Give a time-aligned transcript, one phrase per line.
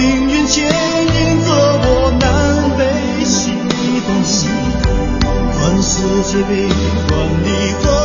[0.00, 2.24] 命运牵引着我，南
[2.78, 2.82] 北
[3.22, 3.52] 西
[4.06, 4.08] 东，
[5.52, 6.66] 管世界悲，
[7.06, 7.12] 管
[7.44, 7.46] 你
[7.84, 7.99] 多。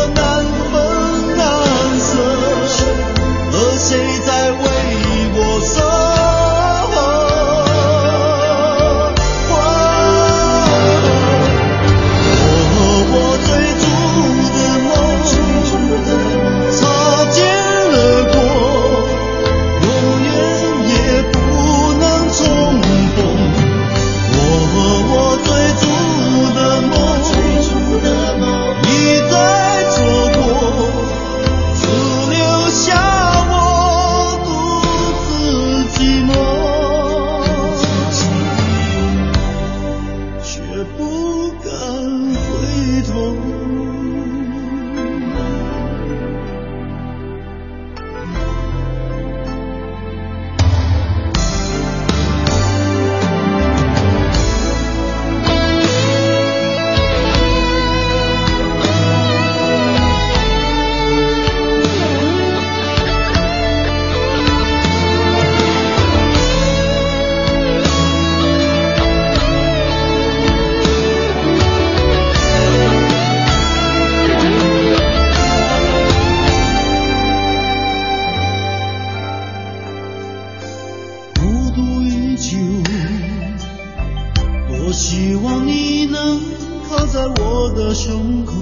[87.65, 88.53] 我的胸口，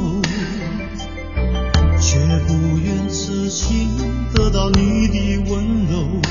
[1.99, 3.89] 却不愿痴心
[4.33, 6.21] 得到你的温柔。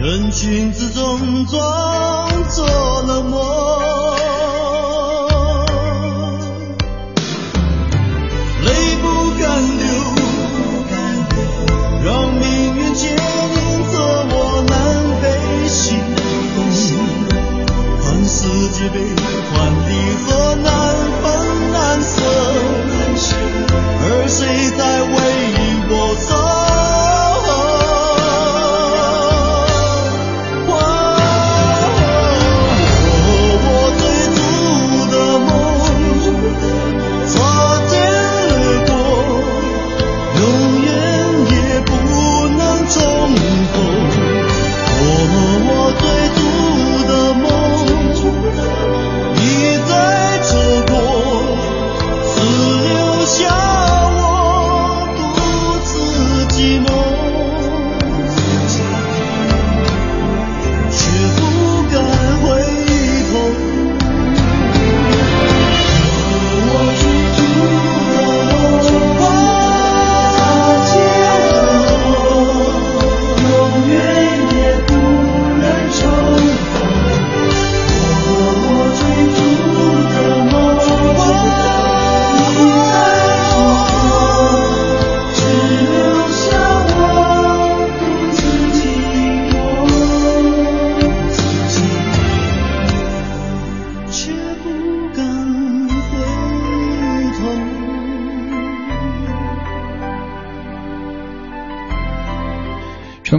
[0.00, 2.35] 人群之中，装。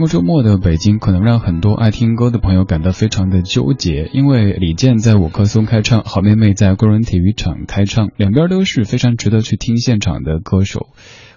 [0.08, 10.88] 周末的北京，可能让很多爱听歌的朋友感到非常的纠结，因为李健在五棵松开唱，好妹妹在工人体育场开唱，两边都是非常值得去听现场的歌手。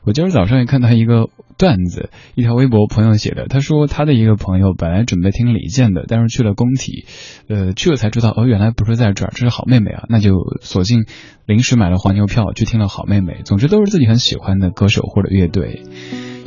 [0.04, 1.28] 我今儿早上也看到一个
[1.58, 7.04] 段子，一条微博朋友写的，他说他的一个朋友本来准备听李健的，但是去了工体，
[7.48, 10.32] 呃，去了才知道，哦，原来不是在这儿，这是好妹妹啊，那就
[10.62, 11.04] 索性
[11.44, 13.42] 临时买了黄牛票去听了好妹妹。
[13.44, 15.82] 总之都是自己很喜欢的歌手或者乐队。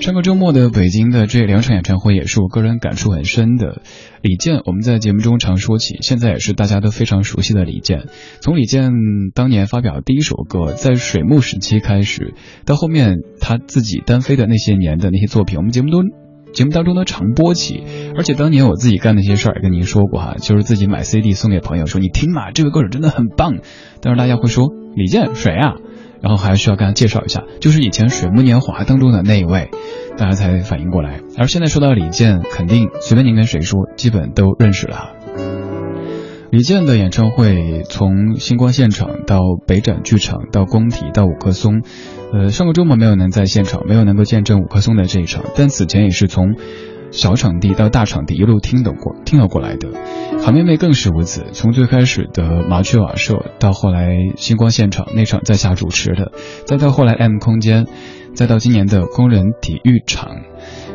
[0.03, 3.81] 上个周末的北京的这两场演唱会也是我个人感触很深的。
[4.21, 8.07] 李健，我们在节目中常说起，现在也是大家都非常熟悉的李健。
[8.41, 8.91] 从李健
[9.33, 12.33] 当年发表第一首歌，在水木时期开始，
[12.65, 16.03] 到后面他自己单飞的那些年的那些作品，我们节目都
[16.51, 17.81] 节目当中都常播起。
[18.17, 23.59] 而且当年我自己干那些事儿也跟您说过哈，就是自己买 CD 送给朋友，说你听嘛，这个歌手真的很棒。
[24.01, 24.67] 但是大家会说
[24.97, 25.75] 李健谁啊？
[26.23, 29.69] 然后还需要跟他介绍一下，就是以前《水木年华》当中的那一位，
[30.17, 31.19] 大家才反应过来。
[31.37, 35.09] 而现在说到李健，肯定随便您跟谁说，基本都认识了。
[36.49, 41.81] 李健的演唱会从星光现场到北展剧场到工体到五棵松，
[42.31, 46.55] 呃，上个周末没有能在现场，没有能够见证五棵松的这一场，但此前也是从。
[47.13, 49.89] 小场地到大场地，一路听得过，听得过来的。
[50.42, 56.31] 好妹妹更是如此，从最开始的麻雀瓦舍，到后来星光现场那场在下主持的，
[56.65, 57.86] 再到后来 M 空间，
[58.33, 60.31] 再到今年的工人体育场。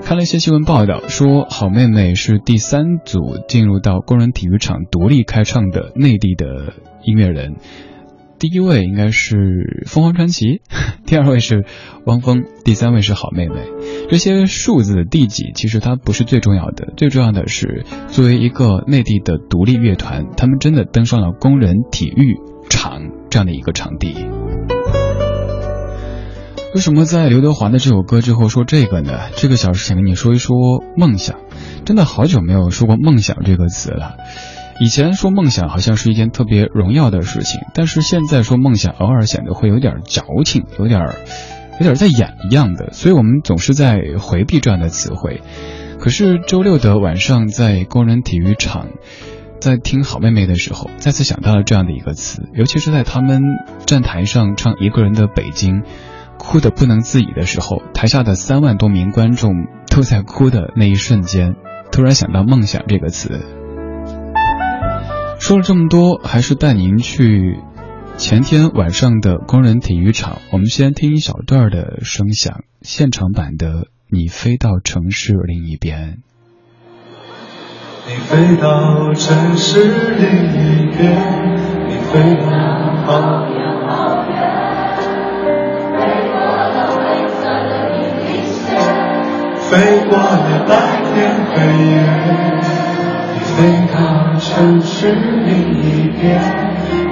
[0.03, 6.75] 看了一些新闻报道，说好妹妹是第三组进入到工人体育场独立开唱的内地的
[7.05, 7.57] 音乐人。
[8.39, 10.61] 第一位应该是凤凰传奇，
[11.07, 11.65] 第二位是
[12.05, 13.55] 汪峰，第三位是好妹妹。
[14.09, 22.37] 这些数字第几其实它不是最重要的，最重要的是作为一个内地的独立乐团，他们真的登上了工人体育
[22.71, 24.15] 场这样的一个场地。
[26.75, 29.31] 为什么在刘德华的这首歌之后说这个呢？
[29.35, 31.41] 这个小时想跟你说一说梦想，
[31.85, 34.17] 真的好久没有说过梦想这个词了。
[34.81, 41.01] 以前说梦想好像是一件特别荣耀的事情，但是现在说梦想偶尔显得会有点矫情，有点
[41.81, 45.43] 有点在演一样的，所以我们总是在回避这样的词汇。
[45.99, 48.87] 可是周六的晚上在工人体育场，
[49.61, 53.43] 在听好妹妹的时候，再次想到了这样的一个词，尤其是在他们
[53.85, 55.83] 站台上唱一个人的北京，
[56.39, 59.51] 哭得不能自已的时候，台下的三万多名观众
[59.91, 61.57] 都在哭的那一瞬间，
[61.91, 63.58] 突然想到梦想这个词。
[65.39, 67.59] 说了这么多，还是带您去
[68.19, 70.39] 前天晚上的工人体育场。
[70.53, 73.67] 我们先听一小段的声响，现场版的
[74.11, 76.17] 《你飞到城市另一边》。
[78.09, 81.57] 你飞到城市另一边，
[81.89, 82.51] 你飞到
[83.05, 84.37] 好远好远，
[85.95, 85.99] 飞
[86.31, 86.99] 过了灰
[87.29, 87.41] 色
[87.71, 87.97] 的地
[88.27, 88.67] 平线，
[89.57, 89.71] 飞
[90.11, 90.73] 过了白
[91.15, 91.17] 天
[91.55, 92.68] 黑夜。
[93.59, 96.39] 飞到城市另一边，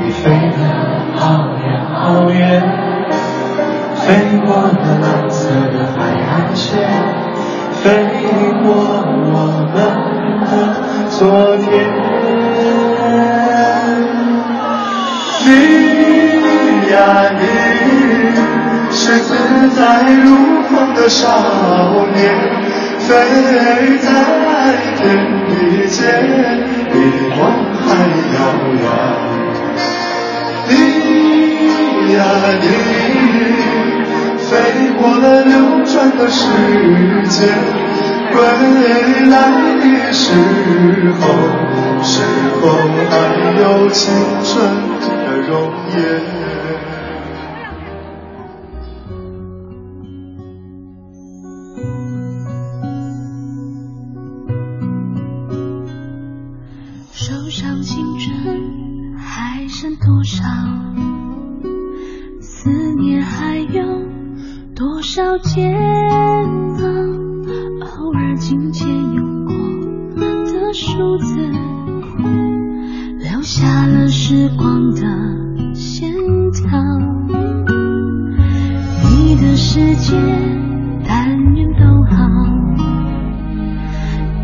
[0.00, 0.58] 你飞得
[1.16, 2.62] 好远好远，
[3.96, 6.78] 飞过了蓝色的海岸线，
[7.82, 7.82] 飞
[8.62, 8.64] 过
[9.24, 9.28] 我
[9.72, 9.76] 们的
[11.10, 11.18] 昨
[11.56, 11.66] 天。
[15.46, 15.48] 你
[16.92, 16.96] 呀
[17.40, 17.42] 你，
[18.92, 19.34] 是自
[19.70, 19.82] 在
[20.22, 21.26] 如风的少
[22.14, 22.22] 年。
[23.00, 24.45] 飞在
[24.96, 25.00] 天
[25.48, 25.50] 地
[25.88, 26.02] 间，
[26.92, 26.94] 比
[27.36, 27.38] 光
[27.82, 27.86] 还
[28.34, 28.36] 遥
[28.72, 28.84] 远。
[30.68, 30.70] 你
[32.14, 32.18] 呀
[32.60, 32.64] 你，
[34.38, 34.46] 飞
[34.98, 35.54] 过了流
[35.84, 36.40] 转的时
[37.28, 37.48] 间，
[38.32, 38.34] 归
[39.30, 39.34] 来
[39.80, 40.22] 的时
[41.20, 41.22] 候，
[42.02, 42.12] 是
[42.60, 42.62] 否
[43.10, 43.12] 还
[43.60, 44.02] 有青
[44.44, 44.50] 春
[45.00, 45.06] 的
[45.48, 45.50] 容
[45.96, 45.96] 颜？
[74.08, 75.00] 时光的
[75.74, 76.12] 线
[76.52, 76.64] 条。
[79.10, 80.14] 你的世界，
[81.06, 82.16] 但愿都好。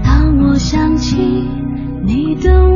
[0.03, 1.49] 当我想起
[2.05, 2.72] 你的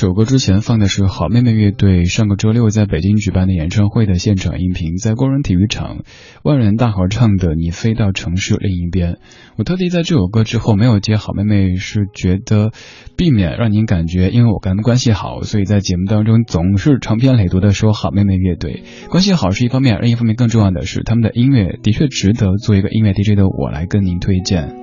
[0.00, 5.98] 首歌之前放的是好妹妹乐队上个周六在北京举办的演唱会的现场音频，在工人体育场
[6.42, 9.12] 万人大合唱的《你飞到城市另一边》。
[9.58, 12.70] 我特地在这首歌之后没有接好妹妹，是觉得
[13.18, 24.74] 避免让您感觉因为我跟他们关系好，所以在节目当中总是长篇累牍的说好妹妹乐队关系好是一方面，另一方面更重要的是他们的音乐的确值得做一个音乐 DJ 的我来跟您推荐。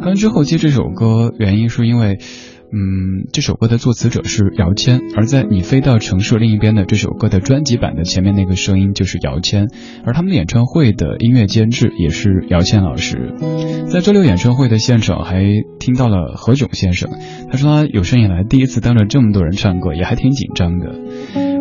[0.00, 2.18] 刚之后接这首歌，原因是因为。
[2.72, 9.68] 嗯，这首歌的作词者是姚谦，而在《你飞到城市另一边》的这首歌的专辑版的前面那个声音就是姚谦，
[10.04, 13.34] 而他们的演唱会的音乐监制也是姚谦老师。
[13.88, 15.42] 在周六演唱会的现场还
[15.80, 17.10] 听到了何炅先生，
[17.50, 20.94] 他说他有生以来第一次当着这么多人唱歌，也还挺紧张的。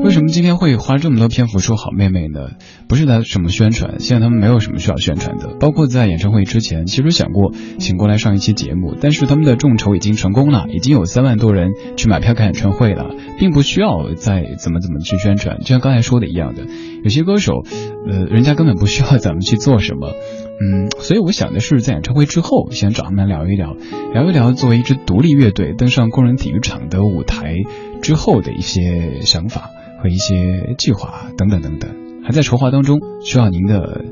[0.01, 2.51] 为什么今天会花这么多篇幅说好妹妹呢？
[2.88, 5.58] 不是在什么宣传，现在他们没有什么需要宣传的。
[5.60, 15.60] 包括在演唱会之前，其实想过请过来上一期节目，但是他们的众筹已经成功了，已经有三万多人去买票看演唱会了，并不需要再怎么怎么去宣传。
[15.60, 16.63] 就像刚才说的一样的，
[17.03, 17.63] 有些歌手，
[18.10, 20.13] 呃，人家根本不需要咱们去做什么。
[20.62, 23.75] 嗯，所以我想的是，在演唱会之后，先找他们聊一聊，
[24.13, 27.53] 聊一聊作为一支独立乐队登上工人体育场的舞台
[28.01, 29.70] 之后的一些想法
[30.01, 31.91] 和一些计划等等等等，
[32.24, 34.06] 还在筹划当中，需要您的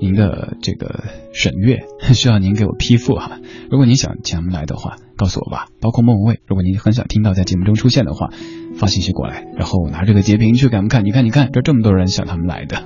[0.00, 3.40] 您的这个审阅， 需要您给我批复哈。
[3.70, 5.66] 如果您想请他们来的话，告诉我吧。
[5.80, 8.30] 包括莫文蔚，如果您很想听到在节目中出现的话，
[8.76, 12.84] 发信息过来，然后拿这个截屏去给他们看，你看，你看，这这么多人想他们来的。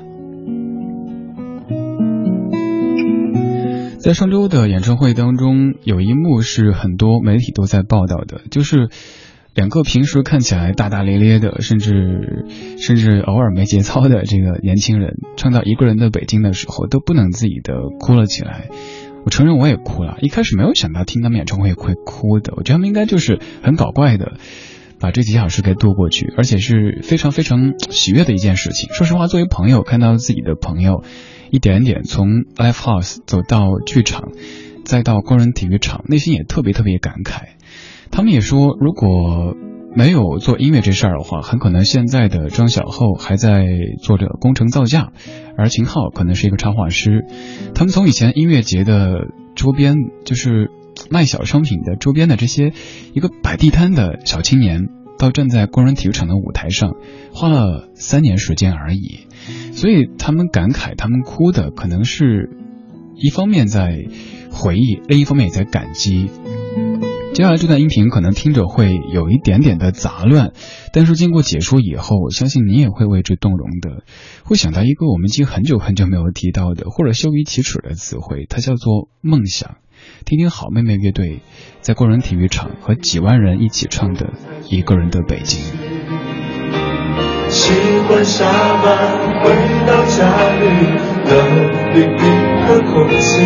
[3.99, 8.89] 在上周的演唱会当中，有一幕是很多媒体都在报道的，就是
[9.59, 12.47] 两个平时看起来大大咧咧的，甚至
[12.79, 18.69] 甚至偶尔没节操的这个年轻人，唱到一个人的北京的时候，都不能自己的哭了起来。
[19.25, 24.35] 我承认我也哭了，一开始没有想到听他们演唱会会哭的，我觉得他们应该就是很搞怪的。
[25.01, 28.93] 把这几小时给度过去，而且是非常非常喜悦的一件事情。
[28.93, 31.03] 说实话，作为朋友，看到自己的朋友
[31.51, 34.31] 一点点从 live house 走到剧场，
[34.85, 37.58] 再到工人体育场，内心也特别特别感慨。
[38.11, 39.55] 他们也说，如果
[39.95, 43.65] 没有做音乐这事儿的话，很可能现在的张小厚还在
[44.03, 45.13] 做着工程造价，
[45.57, 47.25] 而秦昊可能是一个插画师。
[47.75, 50.71] 他们从以前音乐节的周边，就是
[51.11, 52.73] 卖小商品的周边的这些
[53.15, 54.89] 一个摆地摊的小青年，
[55.19, 56.95] 到站在工人体育场的舞台上，
[57.33, 59.27] 花了三年时间而已。
[59.73, 62.51] 所以他们感慨，他们哭的可能是
[63.17, 64.05] 一方面在
[64.51, 66.29] 回忆，另一方面也在感激。
[67.39, 70.51] 接下来这段音频可能听着会有一点点的杂乱，
[70.93, 74.03] 但是经过解说以后，我相信你也会为之动容的，
[74.43, 79.77] 会想到一个我们已经很久很久没有提到的或者羞于启齿的词汇，它叫做梦想。
[80.25, 81.43] 听听好妹妹乐队
[81.81, 84.33] 在工人体育场和几万人一起唱的
[84.77, 85.61] 《一个人的北京》。
[87.51, 87.73] 习
[88.09, 88.51] 惯下
[88.83, 89.51] 班回
[89.87, 90.67] 到家里，
[91.31, 92.27] 冷冰冰
[92.67, 93.43] 的空气。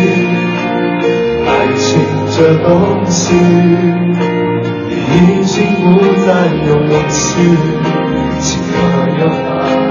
[1.45, 4.17] 爱情这东西，你
[5.39, 7.37] 已经不再有勇气，
[8.41, 8.73] 情何
[9.19, 9.82] 有爱？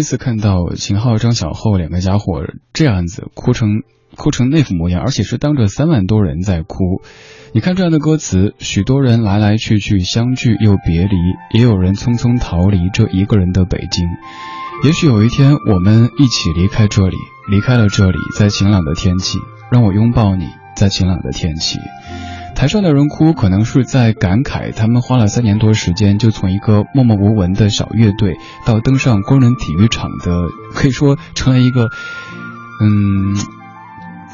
[0.00, 3.82] 第一次看到秦昊、张小厚两个家伙这样子哭成
[4.16, 7.02] 哭成那副模样，而且是当着三万多人在哭。
[7.52, 11.16] 你看这样的歌词，许多人来来去去，相聚又别离，
[11.52, 14.08] 也有人匆匆逃离这一个人的北京。
[14.84, 17.18] 也许有一天，我们一起离开这里，
[17.50, 19.38] 离开了这里，在晴朗的天气，
[19.70, 21.76] 让我拥抱你，在晴朗的天气。
[22.60, 30.30] 台上的人哭，可能是在感慨，他们花了三年多时间，就从一个默默无闻的小乐队，到登上工人体育场的，
[30.74, 31.88] 可以说成了一个，
[32.82, 33.34] 嗯，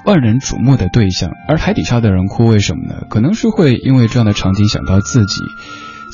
[0.04, 1.30] 万人瞩目的对象。
[1.46, 3.06] 而台底下的人哭，为什么呢？
[3.08, 5.42] 可能是会因为这样的场景想到自己。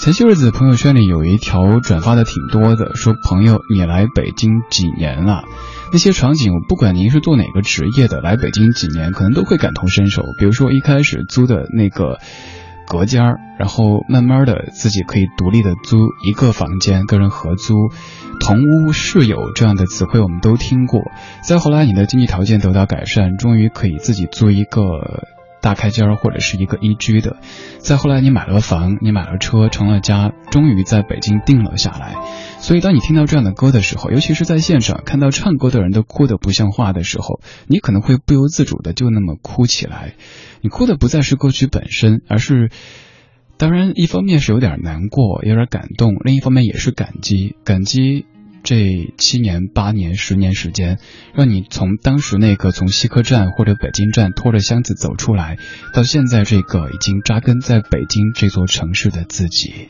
[0.02, 5.44] 前些日子朋友圈里有一条转发的挺多的，说朋友你来北京几年了？
[5.92, 10.24] 那些场景我，不管您是做哪个职业的，来北京几年，可能都会感同身受。
[10.40, 12.18] 比如说一开始租的那个
[12.88, 17.74] 隔间儿，然后慢慢的自己可以独立的租一个房间，跟人合租，
[18.40, 21.00] 同屋室友这样的词汇我们都听过。
[21.44, 25.28] 再后来，你的经济条件得到改善，终于可以自己租一个。
[25.62, 27.36] 大开间儿或者是一个一居的，
[27.78, 32.16] 再后来你买了房，你买了车，成了家，终于在北京定了下来。
[32.58, 40.14] 所以当你听到这样的歌的时候，尤其是在现场看到唱歌的人都哭得不像话的时候，你可能会不由自主的就那么哭起来。
[40.60, 42.70] 你哭的不再是歌曲本身，而是，
[43.56, 48.26] 当然一方面是有点难过，有点感动，另一方面也是感激，感激。
[48.62, 50.98] 这七年、八年、十年时间，
[51.34, 55.58] 让你从当时那个从西客站或者北京站拖着箱子走出来，
[55.92, 59.88] 到现在这个已经扎根在北京这座城市的自己，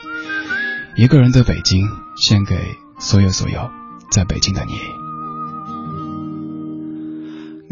[0.96, 2.56] 一个人的北京，献给
[2.98, 3.70] 所有所有
[4.10, 4.72] 在北京的你。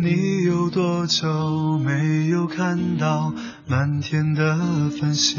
[0.03, 3.35] 你有多久没有看到
[3.67, 5.39] 满天的繁星？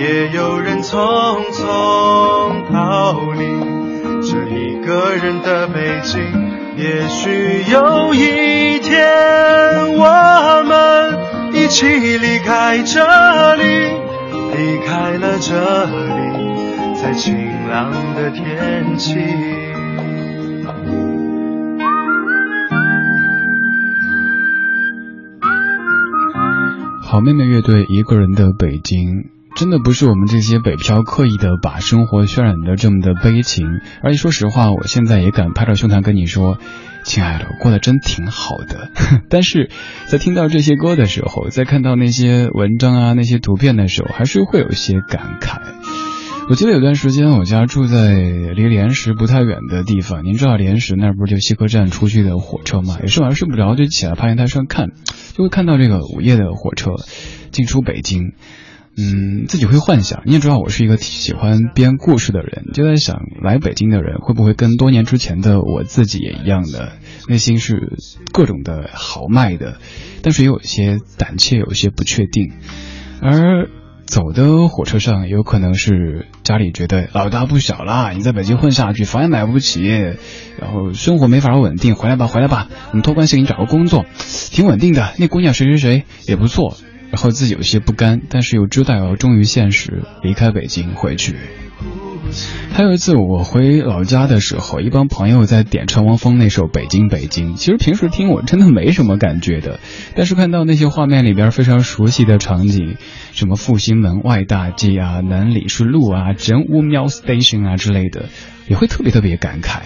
[0.00, 0.96] 也有人匆
[1.50, 3.40] 匆逃离
[4.22, 6.22] 这一个人的北京。
[6.76, 9.02] 也许有一天，
[9.96, 11.18] 我们
[11.52, 13.64] 一起离开这里，
[14.54, 17.34] 离开了这里，在晴
[17.68, 19.16] 朗的天气。
[27.02, 29.08] 好妹妹乐队《一个人的北京》。
[29.58, 33.66] 真的不是我们这些北漂刻意的把生活渲染的这么的悲情，
[34.04, 36.58] 而且说实话，我现在也敢拍着胸膛跟你说，
[37.02, 38.92] 亲爱的，过得真挺好的。
[39.28, 39.68] 但是
[40.06, 45.58] 在听到这些歌的时候，在看到那些文章啊、那些图片的时候，还是会有一些感慨。
[46.48, 52.96] 我记得有段时间，我家住在离莲石不太远的地方，您知道莲石那不是就西客站出去的火车嘛？
[53.02, 54.90] 有时晚上睡不着就起来爬台上看，
[55.36, 56.92] 就会看到这个午夜的火车
[57.50, 58.34] 进出北京。
[59.00, 60.22] 嗯，自己会幻想。
[60.24, 66.94] 你也知道，我是一个喜欢编故事的人，就在想，来北京的人会不会跟多年之前的我自己也一样的，
[67.28, 67.96] 内心是
[68.32, 69.78] 各种的豪迈的，
[70.22, 72.54] 但是也有一些胆怯，有一些不确定。
[73.22, 73.68] 而
[74.04, 84.06] 走的火车上，有可能是家里觉得老大不小了，你在北京混下去，房也买不起，然后生活没法稳定，回来吧，回来吧，我们托关系给你找个工作，
[84.50, 85.12] 挺稳定的。
[85.18, 86.74] 那姑娘谁谁谁也不错。
[87.10, 91.36] 然后自己有些不甘，但是又知道要忠于现实，离开北京回去。
[92.72, 97.54] 还有一次我回老家的时候，一帮朋友在点唱汪峰那首《北京北京》。
[97.56, 99.80] 其实平时听我真的没什么感觉的，
[100.14, 102.96] 但是看到那些画面里边非常熟悉的场景，
[103.32, 108.26] 什么复兴门外大街啊、南礼士路啊、真武庙 station 啊之类的，
[108.68, 109.80] 也会特别特别感慨。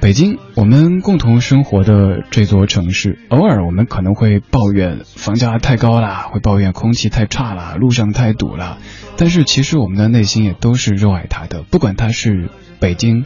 [0.00, 8.76] 北京，我们共同生活的这座城市，偶尔我们可能会抱怨房价太高啦，会抱怨空气太差啦，路上太堵了。
[9.16, 13.24] 但是其实我们的内心也都是热爱它的，不管它是北京、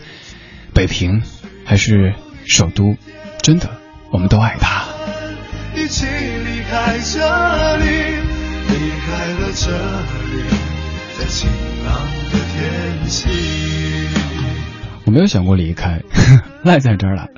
[0.72, 1.22] 北平
[1.64, 2.14] 还是
[2.46, 2.96] 首都，
[3.42, 3.70] 真的，
[4.12, 4.84] 我们都爱它。
[5.74, 7.84] 一起离开这里，
[8.68, 10.44] 离开了这里，
[11.18, 11.50] 在晴
[11.84, 14.27] 朗的天气。
[15.08, 16.02] 我没有想过离开，
[16.62, 17.28] 赖在这儿了。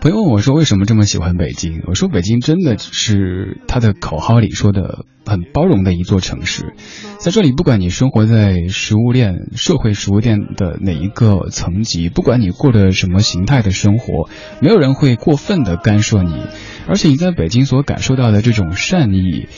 [0.00, 6.74] 朋友问我说：“为什么这么喜欢北京？”我说：“北京真的是他的口号里说的很包容的一座城市，
[7.18, 14.28] 在这里，不管你生活在食物链、社会食物链的哪一个层级，不管你过的什么形态的生活，
[14.62, 16.44] 没有人会过分的干涉你。
[16.86, 19.48] 而且你在北京所感受到的这种善意，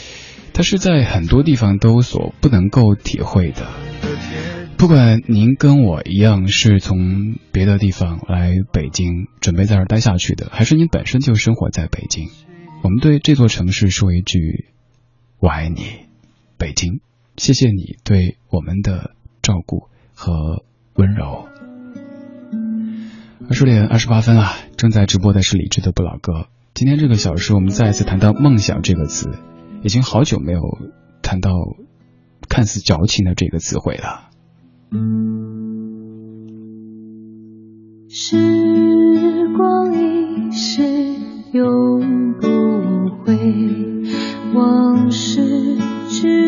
[0.55, 3.67] 它是在很多地方都所不能够体会的。”
[4.79, 12.29] 不管您跟我一样是从别的地方来北京，准备在这儿待下去的，还是您本身就生活在北京，
[12.85, 14.69] 我们对这座城市说一句
[15.41, 15.83] ：“我爱你，
[16.59, 17.01] 北京，
[17.37, 20.63] 谢谢你对我们的照顾和
[20.95, 21.49] 温柔。”
[23.51, 26.47] 二十点二十八分啊，正在直播的是李志的不老歌。
[26.73, 29.29] 今天这个小时，我们再一次谈到梦想这个词，
[29.83, 30.61] 已经好久没有
[31.21, 31.51] 谈到
[32.49, 34.28] 看似矫情的这个词汇了。
[38.09, 40.83] 时光一逝
[41.53, 42.47] 永不
[43.23, 43.37] 回，
[44.55, 45.77] 往事
[46.09, 46.48] 只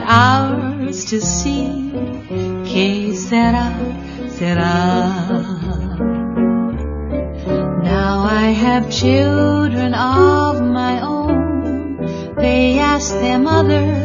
[0.00, 1.90] Not ours to see.
[2.64, 3.72] Que sera,
[4.28, 5.44] sera.
[7.82, 12.34] Now I have children of my own.
[12.36, 13.99] They ask their mother,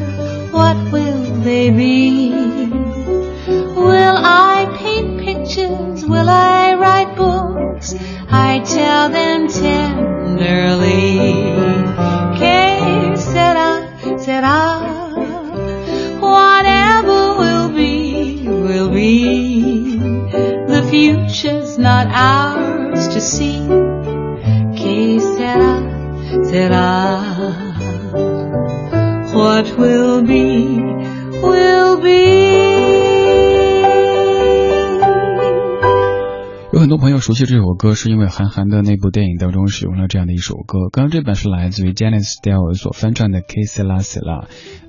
[37.94, 40.90] 是因为韩寒的那部电影当中使用了这样的一首歌。
[40.92, 44.42] 刚刚这版是来自于 Janis Steele 所翻唱的《K s La s La》，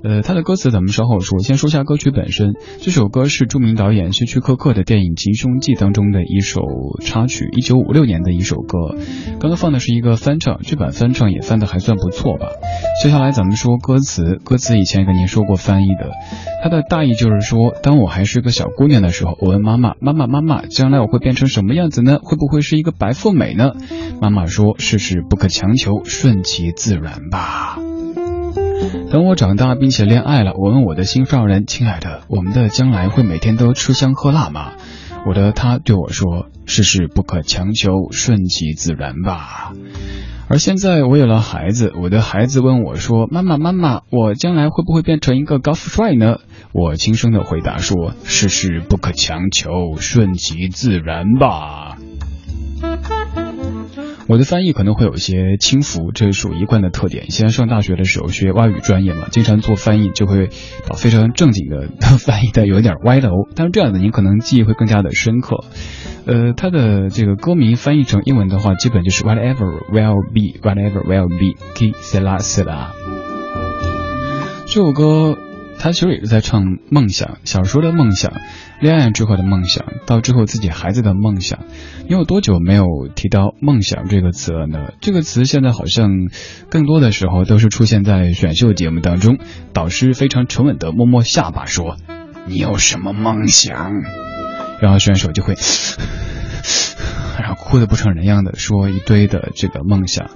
[0.07, 2.53] 呃，它的歌词咱们稍后说，先说一下歌曲本身。
[2.79, 6.61] 这首歌是著名导演希区柯克的电影《吉凶记》当中的一首
[7.01, 8.95] 插曲，一九五六年的一首歌。
[9.37, 12.47] 刚刚放的是一个翻唱，这版翻唱也翻的还算不错吧。
[13.03, 16.11] 接下来咱们说歌词，歌词以前跟您说过翻译的，
[16.63, 22.19] 它的大意就是说，当我还是个小姑娘的时候，我问 妈妈，妈妈妈妈，将来我会变成什么样子呢？
[22.23, 23.73] 会不会是一个白富美呢？
[24.21, 27.77] 妈妈说，事事不可强求，顺其自然吧。
[29.11, 34.73] 等我长大并且恋爱了，我问我的心上人，亲爱的，我们的将来会每天都吃香喝辣吗？
[35.25, 39.73] 我的他对我说，世事不可强求，顺其自然吧。
[40.49, 46.37] 而现在我有了孩子，我的孩子问我说：“妈妈，妈妈，我将来会不会变成一个高富帅呢？”
[46.71, 51.96] 我轻声的回答说：“世事不可强求，顺其自然吧。”
[54.27, 57.31] 我的翻译可能会有一些轻浮，这是属一贯的特点。
[57.31, 60.49] 现在上大学的时候学外语专业嘛，经常做翻译，就会
[60.87, 61.87] 把非常正经的
[62.19, 63.47] 翻译的有一点歪楼。
[63.55, 65.63] 但是这样子您可能记忆会更加的深刻。
[66.25, 72.87] 呃，它的这个歌名翻译成英文的话，基本就是 Whatever will be，Whatever will be，Que sera sera。
[74.65, 75.46] 这首歌。
[75.79, 78.33] 他其实也是在唱梦想，小时候的梦想，
[78.79, 81.59] 恋爱之后的梦想，到之后自己孩子的梦想。
[82.07, 82.85] 你有多久没有
[83.15, 84.93] 提到梦想这个词了呢？
[85.01, 86.09] 这个词现在好像
[86.69, 89.37] 更多的时候都是出现在选秀节目当中，
[89.73, 91.97] 导师非常沉稳的摸摸下巴说
[92.47, 93.91] ：“你有什么梦想？”
[94.81, 95.55] 然后选手就会，
[97.39, 100.31] 然后哭得不成人样的说一堆的这个梦想。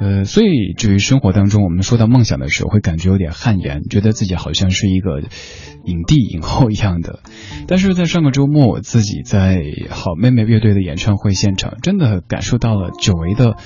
[0.00, 5.20] 呃，所以至于生活当中，我们说到梦想的时候，会感觉有点汗颜，觉得自己好像是一个
[5.84, 7.20] 影帝影后一样的。
[7.66, 13.56] 但是在上个周末，我自己在好妹妹乐队的演唱会现场，真的感受到了久违的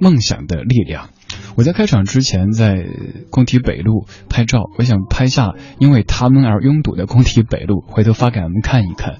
[0.00, 1.10] 梦想的力量。
[1.56, 2.86] 我在开场之前在
[3.30, 9.16] 工体北路拍照，我想拍下因为他们而拥堵的工体北路，回头发给他们看一看。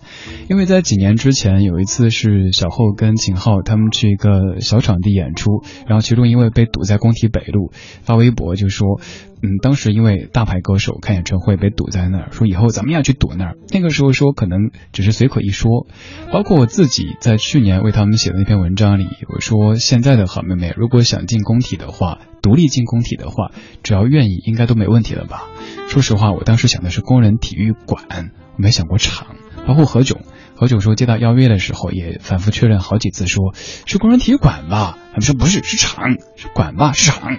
[0.49, 9.01] 因为在几年之前有一次是小后跟秦昊他们去一个小场地演出，然后其中一位被堵在工体北路，发微博就说。
[9.47, 13.57] 嗯，当时因为大牌歌手开演唱会被堵在那儿，说以后咱们要去堵那儿。
[13.71, 15.87] 那个时候说可能只是随口一说，
[16.33, 23.53] 包括我自己在去年为他们写的那篇文章里，我说现在的好妹妹如果想进工体的话，独立进工体的话，
[23.85, 25.45] 只要愿意应该都没问题了吧？
[25.89, 29.37] 说实话，我当时想的是工人体育馆，我没想过厂。
[29.67, 30.19] 包括何炅，
[30.55, 34.99] 何炅说接到邀约的时候，也反复确认好几次，说是工人体育馆吧？
[35.11, 37.37] 他们说不是，是厂，是馆吧，是厂。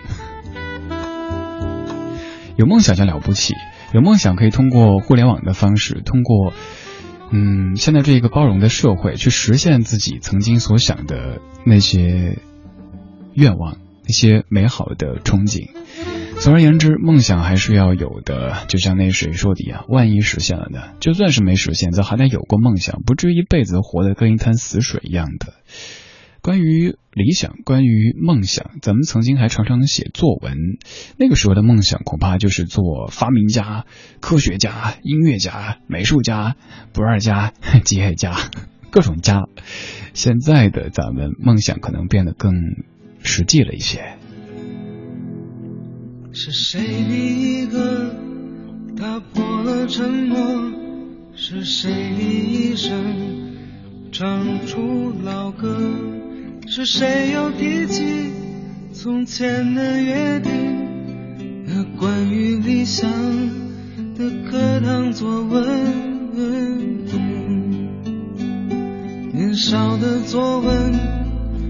[2.58, 3.54] 有梦想就了不起，
[3.93, 6.54] 有梦想可以通过互联网的方式，通过
[7.32, 12.39] 嗯现在这一个包容的社会，去实现自己曾经所想的那些
[13.34, 15.70] 愿望，那些美好的憧憬。
[16.39, 20.80] 总而言之，梦想还是要有的，就像那谁说的一样，万一实现了呢？
[21.00, 25.54] 就算是没实现，咱还得有过梦想，不至于一辈子活得跟一滩死水一样的。
[26.47, 30.55] 关于理想，关于梦想，咱们曾经还常常写作文。
[31.17, 33.83] 那个时候的梦想，恐怕就是做发明家、
[34.21, 36.55] 科学家、音乐家、美术家、
[36.93, 37.51] 不二家、
[37.83, 38.33] 企业家，
[38.91, 39.43] 各种家。
[40.13, 42.53] 现在的咱们梦想可能变得更
[43.21, 44.15] 实际了一些。
[46.31, 48.15] 是谁第一个
[48.95, 50.71] 打破了沉默？
[51.36, 53.53] 是谁一声
[54.13, 55.67] 唱出老歌？
[56.69, 58.34] 是谁又提起
[58.93, 60.51] 从前的约定？
[61.65, 63.10] 那关于理想
[64.15, 65.63] 的课堂作文，
[69.34, 70.93] 年少的作文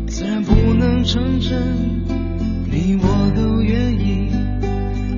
[0.07, 1.62] 自然不能成真，
[2.65, 4.31] 你我都愿意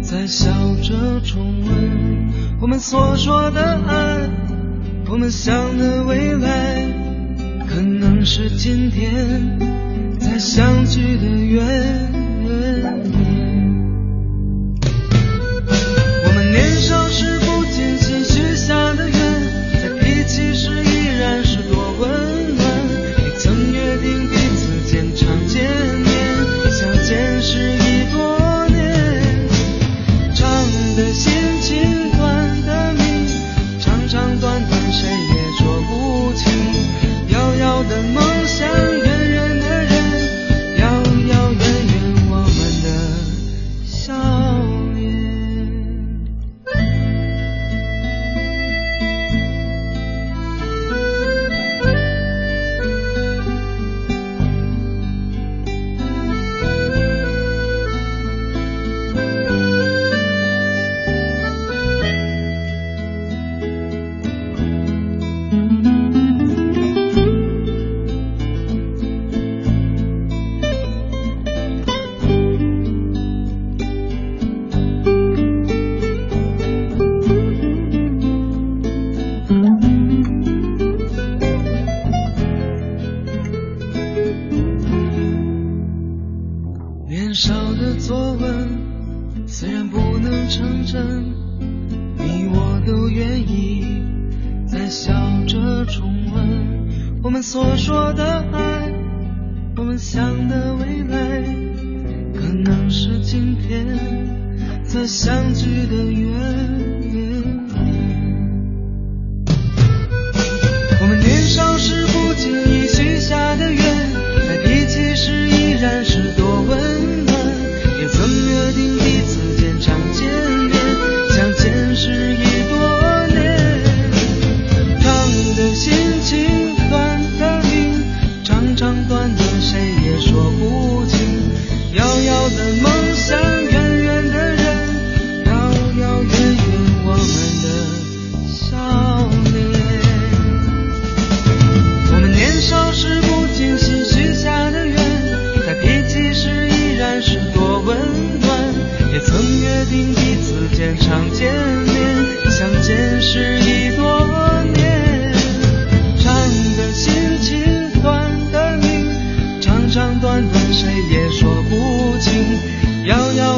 [0.04, 0.52] 再笑
[0.84, 2.30] 着重温
[2.62, 4.30] 我们所说的爱，
[5.10, 6.86] 我们想的未来，
[7.70, 9.60] 可能是今天
[10.20, 12.09] 才相聚的缘。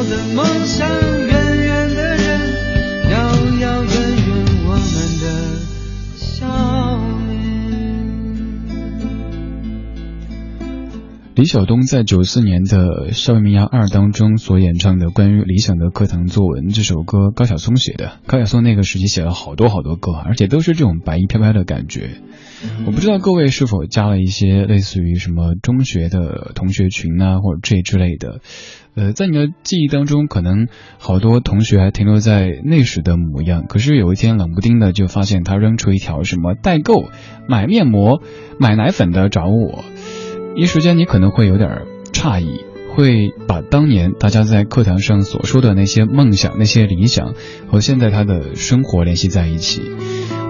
[0.08, 1.21] 的梦想，
[11.34, 18.18] 李晓东在九四年的《校园民谣二》当中所演唱的关于理想的课堂作文这首歌，高晓松写的。
[18.26, 22.10] 高晓松那个时期写了好多好多歌，而且都是这种白衣飘飘的感觉。
[22.86, 28.40] 我不知道各位是否加了一些类似于什么中学的同学群啊，或者这之类的。
[28.94, 30.68] 呃，在你的记忆当中，可能
[30.98, 33.64] 好多同学还停留在那时的模样。
[33.66, 37.08] 可是有一天冷不丁的就发现他扔出一条什么代购、
[37.48, 38.20] 买面膜、
[38.60, 39.82] 买奶粉的找我。
[40.54, 47.34] 一时间你可能会有点诧异，会把当年大家在课堂上所说的那些梦想、那些理想
[47.68, 49.82] 和现在他的生活联系在一起。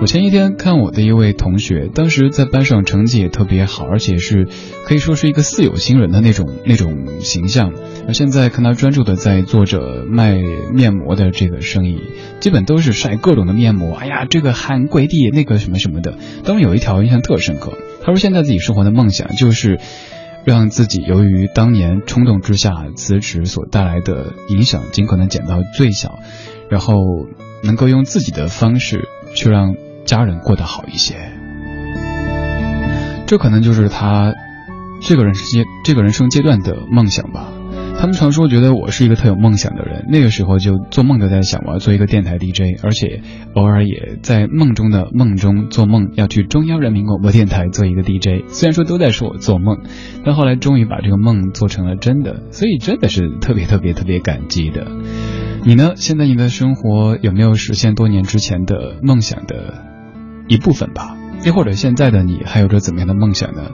[0.00, 4.48] 我前一天看我的一位同学，当时在班上成绩也特别好，而且是
[4.84, 7.72] 可以说是一个似有新人的那种那种形象。
[8.08, 10.36] 而现在看他专注的在做着卖
[10.74, 12.00] 面膜的这个生意，
[12.40, 13.94] 基本都是晒各种的面膜。
[13.94, 16.18] 哎呀，这个韩贵地，那个什么什么的。
[16.42, 19.80] 当时有一条印象特深刻，他说现在自己生活的梦想就是
[20.44, 26.18] 让自己由于当年冲动之下辞职所带来的影响尽可能减到最小，
[26.68, 26.94] 然后
[27.62, 29.74] 能够用自己的方式去让。
[30.04, 31.14] 家人过得好一些，
[33.24, 34.34] 这可能就是他
[35.00, 37.52] 这个人生阶这个人生阶段的梦想吧。
[38.02, 43.22] 他们常说觉得我是一个特有梦想的人，那个时候就做梦都在想我要做一个电台 DJ，而且
[43.54, 48.48] 偶尔也在梦中的梦中做梦要去中央人民广播电台做一个 DJ。
[48.48, 49.82] 虽然说都在说我做梦，
[50.24, 54.84] 但后来终于把这个梦做成了真的，所以真的是特别特别特别感激的。
[55.64, 55.92] 你呢？
[55.94, 59.84] 现在你的生活有没有实现多年之前的梦想的？
[60.48, 63.70] 一部分吧，又或者现在的你还有着怎么样的梦想呢？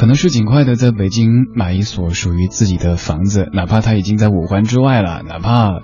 [0.00, 5.82] 可能是尽快的在北京买一所属于自己的房子，哪怕它已经在五环之外了，哪怕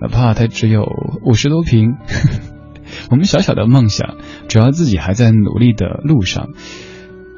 [0.00, 0.86] 哪怕它只有
[1.26, 1.92] 五十多平。
[3.10, 4.16] 我们小小的梦想，
[4.48, 6.52] 只要自己还在努力的路上，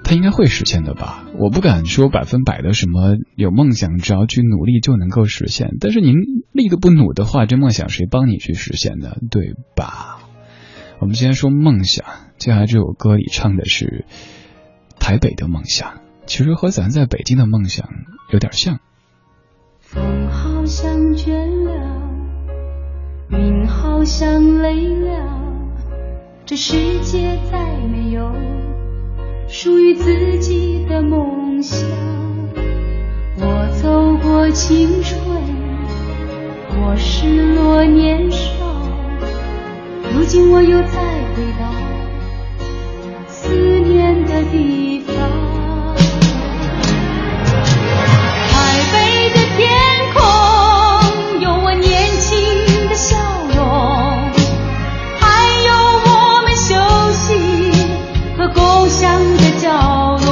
[0.04, 1.24] 它应该会实现的吧？
[1.40, 5.70] 我不敢说百分百的什么有梦想，只要去努力就能够实现。
[5.80, 6.14] 但是您
[6.52, 9.16] 力都不努的话，这梦想谁帮你去实现呢？
[9.28, 10.18] 对吧？
[11.00, 12.06] 我们今天说梦想，
[12.38, 14.04] 接下来这首歌里唱的是
[14.98, 17.88] 台北的梦想，其实和咱在北京的梦想
[18.30, 18.80] 有点像。
[19.80, 21.30] 风好像倦
[21.64, 21.72] 了，
[23.30, 25.42] 云好像累了，
[26.44, 28.32] 这世界再没有
[29.48, 31.88] 属于自己的梦想。
[33.38, 35.20] 我走过青春，
[36.80, 38.54] 我失落年少。
[40.12, 41.85] 如今我又再回到
[43.46, 45.14] 思念的地方，
[48.50, 48.54] 台
[48.92, 48.94] 北
[49.30, 49.64] 的天
[50.14, 50.20] 空
[51.40, 52.28] 有我年轻
[52.88, 53.16] 的笑
[53.54, 53.62] 容，
[55.20, 55.24] 还
[55.64, 55.70] 有
[56.06, 56.74] 我们休
[57.12, 57.24] 息
[58.36, 59.04] 和共享
[59.38, 59.70] 的角
[60.24, 60.25] 落。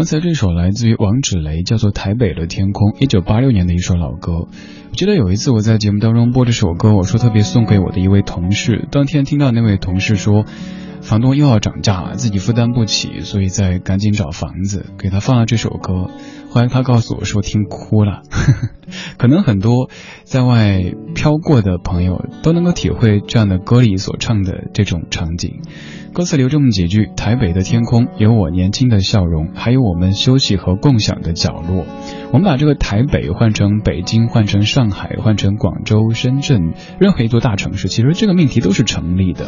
[0.00, 4.32] 刚才这首来自于王芷雷，叫做《台北的天空》，一九八六年的一首老歌。
[4.32, 8.88] 我记得有一次我在节目当中播这首歌，我说特别送给我的一位同事。
[8.90, 10.46] 当天听到那位同事说，
[11.02, 16.08] 房东又要涨价了，自己负担不起，所以在赶紧找房子，给他放了这首歌。
[16.48, 18.22] 后来他告诉我说听哭了。
[19.18, 19.90] 可能很多
[20.24, 25.60] 在外飘过的朋友都能够体会这样的歌里所唱的这种场景。
[26.12, 31.86] 歌词留这么几句：台北的天空有我年轻的笑容，还有我们休息和共享的角落。
[32.32, 39.46] 我们把这个台北换成北京，换成上海，换成广州、深圳，任何一座大城市，其实这个命题都是成立的。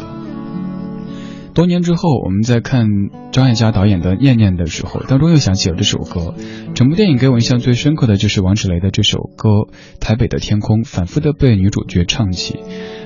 [1.53, 2.87] 多年之后，我们在看
[3.31, 6.33] 张艾嘉导演的《念念》的时候，当中又想起了这首歌。
[6.73, 9.49] 整部电影给我印象最深刻的就是王芷雷的这首歌
[9.99, 12.59] 《台北的天空》，反复的被女主角唱起。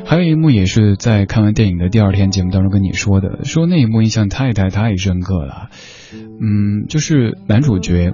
[0.08, 5.70] 还有一幕也是在看完电影的第二天节目当中跟你说的，说那一幕印象太太太深刻了。
[6.14, 8.14] 嗯，就是男主角。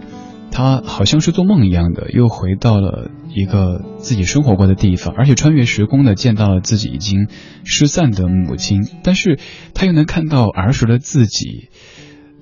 [0.56, 7.28] 他好像是做梦一样的，又回到了一个自己生活过的地方，而且穿越时空的见到了自己已经
[7.64, 9.40] 失散的母亲，但是
[9.74, 11.70] 他又能看到儿时的自己。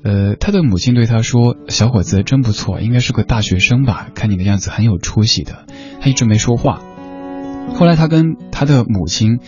[0.04, 4.10] 呃，他的母亲对他说：“小伙子真不错，应该是个大学生吧？
[4.14, 5.66] 看你的样子很有出息的。”
[6.02, 6.82] 他一直没说话。
[7.74, 9.40] 后来他跟他的母亲，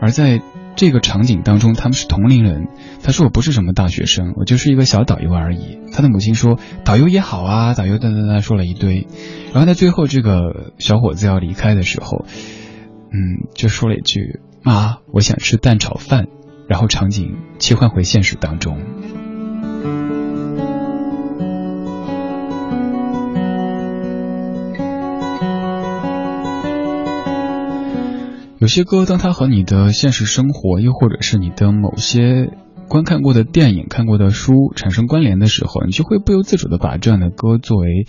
[0.00, 0.42] 而在。
[0.74, 2.68] 这个场景当中，他们是同龄人。
[3.02, 9.06] 他说：“我不是什么大学生，我就是一个小导游而已。”他的母亲说：“导游也好啊，导游……”哒哒哒，说了一堆。
[9.52, 12.24] 然后在最后，这个小伙子要离开的时候，
[13.12, 16.28] 嗯，就说了一句：“妈，我想吃蛋炒饭。”
[16.70, 18.78] 然后场景切换回现实当中。
[28.62, 32.52] 有些歌，当它和你的现实生活，又或者是你的某些
[32.88, 38.06] 观看过的电影、看过的书产生关联的时候，你就会不由自主的把这样的歌作为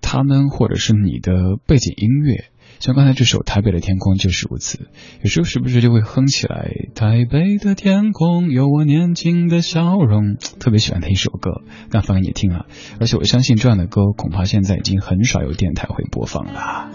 [0.00, 2.44] 他们或者是你的背景音乐。
[2.78, 4.78] 像刚才这首《台北的天空》就是如此，
[5.22, 6.70] 有时候时不时就会哼起来。
[6.94, 12.66] 台北的天空有我年轻的笑容，特别喜欢的一首歌，刚放给你听了。
[13.00, 16.92] 而且我相信这样的歌，恐怕现在已经很少有电台会播放了。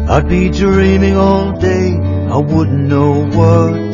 [0.07, 3.88] I'd be dreaming all day, I wouldn't know what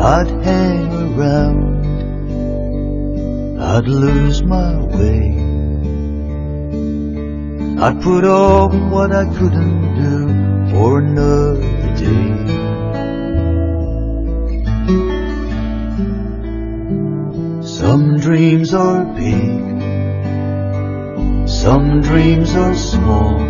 [0.00, 1.86] I'd hang around,
[3.60, 5.34] I'd lose my way.
[7.80, 10.28] I'd put off what I couldn't do
[10.70, 11.60] for another
[11.96, 12.34] day.
[17.62, 19.80] Some dreams are big,
[21.48, 23.47] some dreams are small.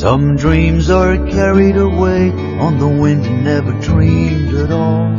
[0.00, 5.14] Some dreams are carried away on the wind and never dreamed at all.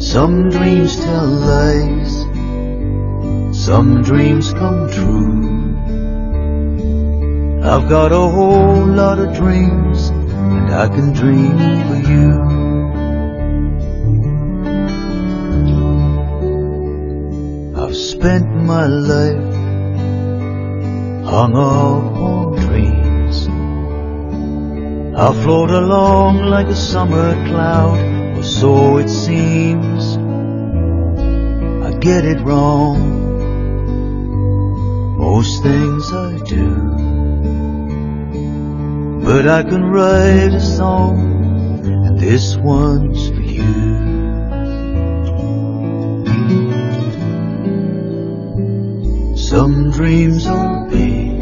[0.00, 2.24] Some dreams tell lies,
[3.66, 5.76] some dreams come true.
[7.62, 11.58] I've got a whole lot of dreams, and I can dream
[11.88, 12.32] for you.
[17.76, 19.54] I've spent my life
[21.26, 22.51] hung up on.
[25.14, 27.98] I float along like a summer cloud,
[28.38, 30.16] or so it seems.
[31.86, 32.98] I get it wrong,
[35.18, 36.92] most things I do.
[39.22, 43.92] But I can write a song, and this one's for you.
[49.36, 51.41] Some dreams are big,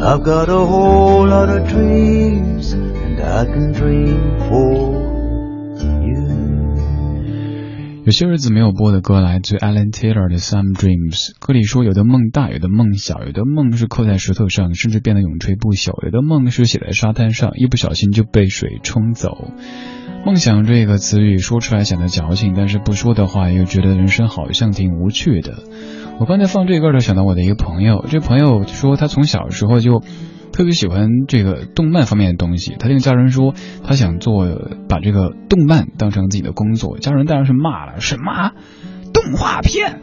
[0.00, 6.28] I've got a whole lot of dreams and I can dream for you.
[8.04, 11.32] 有些日子没有播的歌来自 Alan Taylor 的《Some Dreams》。
[11.40, 19.50] 歌里说，有的梦大，有的梦小，有的梦是扣在石头上，甚至变得永垂不朽；有的梦是写在沙滩上，一不小心就被水冲走。
[20.28, 25.62] 梦想这个词语说出来显得矫情，但是不说的话又觉得人生好像挺无趣的。
[26.20, 30.02] 我刚才放这歌的时候想到我的一个朋友，这朋友说他从小时候就
[30.52, 32.76] 特别喜欢这个动漫方面的东西。
[32.78, 34.44] 他跟家人说他想做
[34.86, 38.50] 把这个动漫当成自己的工作，家人当然是骂了，什么
[39.14, 40.02] 动画片、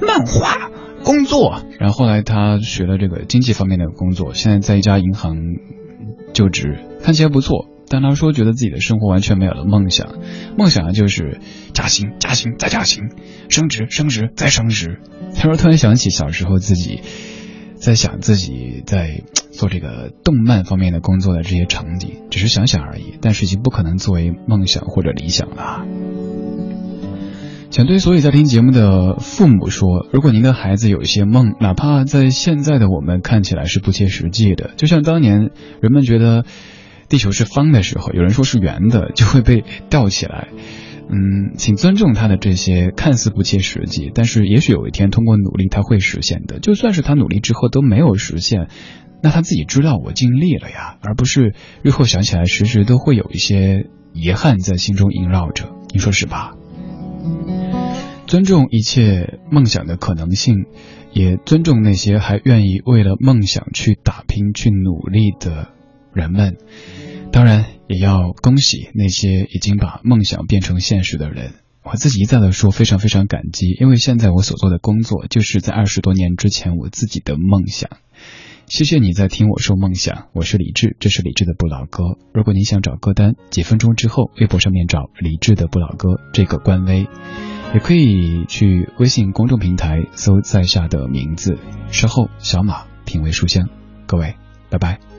[0.00, 0.70] 漫画
[1.04, 1.60] 工作。
[1.78, 5.36] 然后后来他学了这个经济方面的工作，现在在一家银行
[6.32, 7.66] 就职，看起来不错。
[7.90, 10.14] 但他说，觉得自己的生活完全没有了梦想，
[10.56, 11.40] 梦想就是
[11.72, 13.04] 加薪、加薪再加薪，
[13.48, 15.00] 升职、升职再升职。
[15.34, 17.00] 他说，突然想起小时候自己
[17.76, 25.84] 在想自己在做这个动漫方面的工作的这些场景，只是想想而已，但是已经不可能作为梦想或者理想了。
[27.70, 36.44] 想对所有在听节目的父母说，如果您的孩子有一些梦，哪怕在现在的我们看起来是不切实际的，就像当年人们觉得。
[37.08, 40.48] 地球是方的时候，有人说是圆的，就会被吊起来。
[41.10, 46.60] 嗯，请尊重他的这些看似不切实际，但是也许有一天通过努力他会实现的。
[46.60, 48.68] 就算是他努力之后都没有实现，
[49.22, 55.70] 那他自己知道我尽力了呀，而不是日后想起来时时都会有一些遗憾在心中萦绕着。
[55.94, 56.54] 你说是吧？
[58.26, 60.66] 尊重一切梦想的可能性，
[61.14, 65.70] 也尊重那些还愿意为了梦想去打拼、去努力的
[66.12, 66.56] 人们。
[67.30, 71.52] 当然，也要恭喜那些已经把梦想变成现实的人。
[71.82, 77.90] 我自己一再的说，非常非常感激，因为现在我所做的工作，就是在二十多年之前我自己的梦想。
[78.66, 82.18] 谢谢你在听我说梦想，我是李志，这是李志的不老歌。
[82.34, 87.06] 如果你想找歌单，几分钟之后微博上面找李志的不老歌这个官微，
[87.72, 91.56] 也可以去微信公众平台搜在下的名字，
[91.90, 93.70] 稍后小马品味书香。
[94.06, 94.34] 各位，
[94.68, 95.17] 拜拜。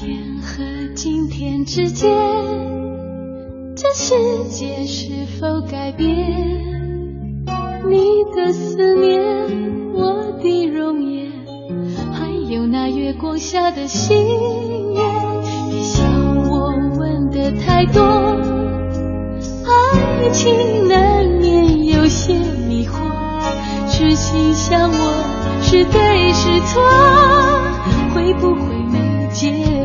[0.00, 0.62] 天和
[0.94, 2.08] 今天之间，
[3.74, 4.14] 这世
[4.48, 6.06] 界是否改变？
[7.90, 9.20] 你的思念，
[9.92, 11.32] 我的容颜，
[12.12, 14.16] 还有那月光下的心
[14.94, 15.02] 愿。
[15.68, 16.04] 别笑
[16.48, 18.00] 我问的太多，
[19.66, 22.34] 爱情难免有些
[22.68, 23.00] 迷惑，
[23.90, 26.80] 痴心想我是对是错，
[28.14, 29.77] 会不会没结果？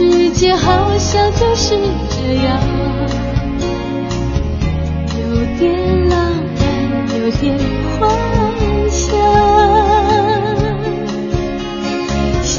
[0.00, 1.76] 世界好像就是
[2.08, 2.58] 这样，
[5.18, 5.22] 有
[5.58, 6.16] 点浪
[6.56, 6.62] 漫，
[7.18, 7.54] 有点
[7.98, 8.08] 幻
[8.90, 9.04] 想。
[12.42, 12.56] 想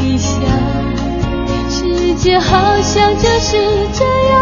[0.00, 0.38] 一想，
[1.68, 3.56] 世界好像就是
[3.92, 4.38] 这样，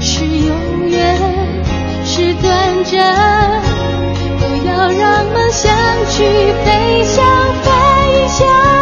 [0.00, 1.18] 是永远，
[2.04, 3.60] 是短暂，
[4.38, 5.74] 不要让梦想
[6.10, 6.22] 去
[6.64, 7.24] 飞翔，
[7.64, 7.68] 飞
[8.28, 8.79] 翔。